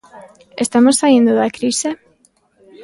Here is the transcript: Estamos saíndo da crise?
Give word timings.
Estamos 0.63 0.97
saíndo 1.01 1.31
da 1.39 1.53
crise? 1.57 1.89